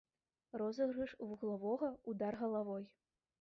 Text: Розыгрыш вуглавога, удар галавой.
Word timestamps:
Розыгрыш 0.61 1.11
вуглавога, 1.27 1.91
удар 2.13 2.33
галавой. 2.41 2.83